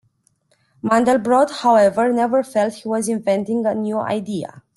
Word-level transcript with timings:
Mandelbrot, 0.83 1.51
however, 1.61 2.11
never 2.11 2.41
felt 2.41 2.73
he 2.73 2.87
was 2.87 3.07
inventing 3.07 3.67
a 3.67 3.75
new 3.75 3.99
idea. 3.99 4.63